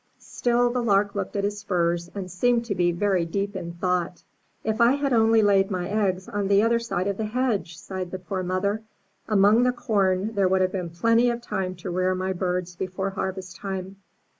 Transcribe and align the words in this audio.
Still 0.17 0.71
the 0.71 0.81
Lark 0.81 1.13
looked 1.13 1.35
at 1.35 1.43
his 1.43 1.59
spurs, 1.59 2.09
and 2.15 2.31
seemed 2.31 2.65
to 2.65 2.73
be 2.73 2.91
very 2.91 3.23
deep 3.23 3.55
in 3.55 3.73
thought. 3.73 4.23
*lf 4.65 4.81
I 4.81 4.93
had 4.93 5.13
only 5.13 5.43
laid 5.43 5.69
my 5.69 5.87
eggs 5.87 6.27
on 6.27 6.47
the 6.47 6.63
other 6.63 6.79
side 6.79 7.05
of 7.05 7.17
the 7.17 7.25
hedge,*' 7.25 7.77
sighed 7.77 8.09
the 8.09 8.17
poor 8.17 8.41
mother., 8.41 8.81
''Among 9.29 9.63
the 9.63 9.71
corn, 9.71 10.33
there 10.33 10.47
would 10.47 10.61
have 10.61 10.71
been 10.71 10.89
plenty 10.89 11.29
of 11.29 11.39
ti 11.43 11.55
ne 11.67 11.73
to 11.75 11.91
rear 11.91 12.15
my 12.15 12.33
birds 12.33 12.75
before 12.75 13.11
harvest 13.11 13.57
time. 13.57 13.97